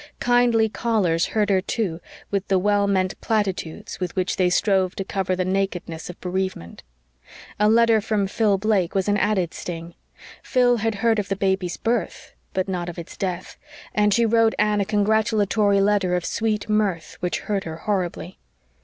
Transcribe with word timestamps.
Kindly 0.19 0.67
callers 0.67 1.27
hurt 1.27 1.51
her, 1.51 1.61
too, 1.61 2.01
with 2.31 2.47
the 2.47 2.57
well 2.57 2.87
meant 2.87 3.21
platitudes 3.21 3.99
with 3.99 4.15
which 4.15 4.35
they 4.35 4.49
strove 4.49 4.95
to 4.95 5.03
cover 5.03 5.35
the 5.35 5.45
nakedness 5.45 6.09
of 6.09 6.19
bereavement. 6.19 6.81
A 7.59 7.69
letter 7.69 8.01
from 8.01 8.25
Phil 8.25 8.57
Blake 8.57 8.95
was 8.95 9.07
an 9.07 9.15
added 9.17 9.53
sting. 9.53 9.93
Phil 10.41 10.77
had 10.77 10.95
heard 11.05 11.19
of 11.19 11.29
the 11.29 11.35
baby's 11.35 11.77
birth, 11.77 12.33
but 12.51 12.67
not 12.67 12.89
of 12.89 12.97
its 12.97 13.15
death, 13.15 13.57
and 13.93 14.11
she 14.11 14.25
wrote 14.25 14.55
Anne 14.57 14.81
a 14.81 14.85
congratulatory 14.85 15.79
letter 15.79 16.15
of 16.15 16.25
sweet 16.25 16.67
mirth 16.67 17.17
which 17.19 17.41
hurt 17.41 17.65
her 17.65 17.77
horribly. 17.77 18.39